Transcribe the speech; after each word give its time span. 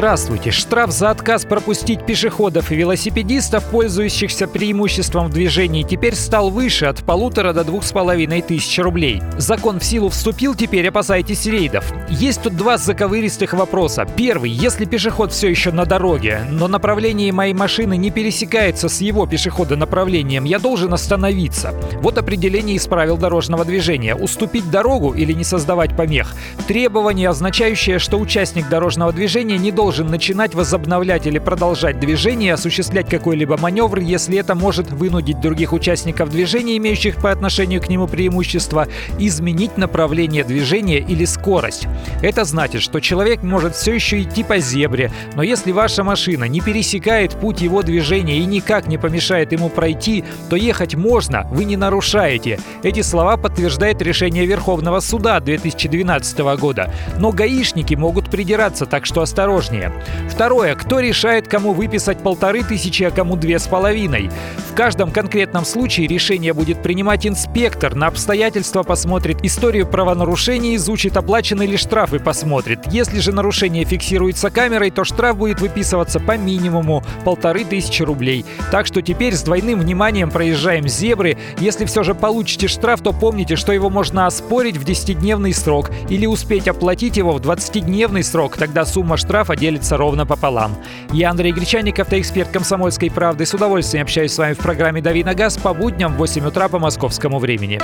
Здравствуйте. 0.00 0.50
Штраф 0.50 0.92
за 0.92 1.10
отказ 1.10 1.44
пропустить 1.44 2.06
пешеходов 2.06 2.72
и 2.72 2.74
велосипедистов, 2.74 3.64
пользующихся 3.64 4.48
преимуществом 4.48 5.26
в 5.26 5.30
движении, 5.30 5.82
теперь 5.82 6.14
стал 6.14 6.48
выше 6.48 6.86
от 6.86 7.04
полутора 7.04 7.52
до 7.52 7.64
двух 7.64 7.84
с 7.84 7.92
половиной 7.92 8.40
тысяч 8.40 8.78
рублей. 8.78 9.20
Закон 9.36 9.78
в 9.78 9.84
силу 9.84 10.08
вступил, 10.08 10.54
теперь 10.54 10.88
опасайтесь 10.88 11.44
рейдов. 11.44 11.92
Есть 12.08 12.40
тут 12.40 12.56
два 12.56 12.78
заковыристых 12.78 13.52
вопроса. 13.52 14.06
Первый. 14.16 14.50
Если 14.50 14.86
пешеход 14.86 15.32
все 15.32 15.50
еще 15.50 15.70
на 15.70 15.84
дороге, 15.84 16.46
но 16.50 16.66
направление 16.66 17.30
моей 17.30 17.52
машины 17.52 17.98
не 17.98 18.10
пересекается 18.10 18.88
с 18.88 19.02
его 19.02 19.26
пешеходонаправлением, 19.26 20.44
я 20.44 20.58
должен 20.58 20.94
остановиться. 20.94 21.74
Вот 22.00 22.16
определение 22.16 22.76
из 22.76 22.86
правил 22.86 23.18
дорожного 23.18 23.66
движения. 23.66 24.14
Уступить 24.14 24.70
дорогу 24.70 25.12
или 25.12 25.34
не 25.34 25.44
создавать 25.44 25.94
помех. 25.94 26.34
Требование, 26.66 27.28
означающее, 27.28 27.98
что 27.98 28.16
участник 28.16 28.66
дорожного 28.70 29.12
движения 29.12 29.58
не 29.58 29.70
должен 29.70 29.89
должен 29.90 30.06
начинать 30.06 30.54
возобновлять 30.54 31.26
или 31.26 31.40
продолжать 31.40 31.98
движение, 31.98 32.54
осуществлять 32.54 33.10
какой-либо 33.10 33.56
маневр, 33.56 33.98
если 33.98 34.38
это 34.38 34.54
может 34.54 34.88
вынудить 34.92 35.40
других 35.40 35.72
участников 35.72 36.30
движения, 36.30 36.76
имеющих 36.76 37.16
по 37.16 37.32
отношению 37.32 37.82
к 37.82 37.88
нему 37.88 38.06
преимущество, 38.06 38.86
изменить 39.18 39.76
направление 39.76 40.44
движения 40.44 40.98
или 40.98 41.24
скорость. 41.24 41.88
Это 42.22 42.44
значит, 42.44 42.82
что 42.82 43.00
человек 43.00 43.42
может 43.42 43.74
все 43.74 43.92
еще 43.92 44.22
идти 44.22 44.44
по 44.44 44.58
зебре, 44.58 45.10
но 45.34 45.42
если 45.42 45.72
ваша 45.72 46.04
машина 46.04 46.44
не 46.44 46.60
пересекает 46.60 47.32
путь 47.32 47.60
его 47.60 47.82
движения 47.82 48.38
и 48.38 48.44
никак 48.44 48.86
не 48.86 48.96
помешает 48.96 49.50
ему 49.50 49.70
пройти, 49.70 50.22
то 50.50 50.54
ехать 50.54 50.94
можно, 50.94 51.48
вы 51.50 51.64
не 51.64 51.76
нарушаете. 51.76 52.60
Эти 52.84 53.02
слова 53.02 53.36
подтверждает 53.36 54.00
решение 54.02 54.46
Верховного 54.46 55.00
суда 55.00 55.40
2012 55.40 56.38
года. 56.60 56.94
Но 57.18 57.32
гаишники 57.32 57.96
могут 57.96 58.30
придираться, 58.30 58.86
так 58.86 59.04
что 59.04 59.20
осторожнее 59.22 59.69
наказания. 59.70 59.92
Второе. 60.28 60.74
Кто 60.74 61.00
решает, 61.00 61.48
кому 61.48 61.72
выписать 61.72 62.18
полторы 62.18 62.62
тысячи, 62.62 63.02
а 63.02 63.10
кому 63.10 63.36
две 63.36 63.58
с 63.58 63.66
половиной? 63.66 64.30
В 64.70 64.74
каждом 64.74 65.10
конкретном 65.10 65.64
случае 65.64 66.06
решение 66.06 66.52
будет 66.52 66.82
принимать 66.82 67.26
инспектор, 67.26 67.94
на 67.94 68.06
обстоятельства 68.06 68.82
посмотрит, 68.82 69.44
историю 69.44 69.86
правонарушений 69.86 70.76
изучит, 70.76 71.16
оплачены 71.16 71.64
ли 71.64 71.76
штрафы 71.76 72.18
посмотрит. 72.18 72.80
Если 72.90 73.20
же 73.20 73.32
нарушение 73.32 73.84
фиксируется 73.84 74.50
камерой, 74.50 74.90
то 74.90 75.04
штраф 75.04 75.36
будет 75.36 75.60
выписываться 75.60 76.20
по 76.20 76.36
минимуму 76.36 77.02
полторы 77.24 77.64
тысячи 77.64 78.02
рублей. 78.02 78.44
Так 78.70 78.86
что 78.86 79.02
теперь 79.02 79.34
с 79.34 79.42
двойным 79.42 79.80
вниманием 79.80 80.30
проезжаем 80.30 80.88
зебры. 80.88 81.36
Если 81.58 81.84
все 81.84 82.02
же 82.02 82.14
получите 82.14 82.68
штраф, 82.68 83.02
то 83.02 83.12
помните, 83.12 83.56
что 83.56 83.72
его 83.72 83.90
можно 83.90 84.26
оспорить 84.26 84.76
в 84.76 84.84
10-дневный 84.84 85.52
срок 85.52 85.90
или 86.08 86.26
успеть 86.26 86.68
оплатить 86.68 87.16
его 87.16 87.32
в 87.32 87.40
20-дневный 87.40 88.22
срок. 88.22 88.56
Тогда 88.56 88.84
сумма 88.84 89.16
штрафа 89.16 89.56
делится 89.60 89.96
ровно 89.96 90.26
пополам. 90.26 90.74
Я 91.12 91.30
Андрей 91.30 91.52
Гречаник, 91.52 92.00
автоэксперт 92.00 92.50
«Комсомольской 92.50 93.10
правды». 93.10 93.46
С 93.46 93.54
удовольствием 93.54 94.02
общаюсь 94.02 94.32
с 94.32 94.38
вами 94.38 94.54
в 94.54 94.58
программе 94.58 95.00
«Дави 95.00 95.22
на 95.22 95.34
газ» 95.34 95.56
по 95.58 95.72
будням 95.74 96.14
в 96.14 96.16
8 96.16 96.46
утра 96.46 96.68
по 96.68 96.78
московскому 96.78 97.38
времени. 97.38 97.78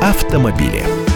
Автомобили. 0.00 1.11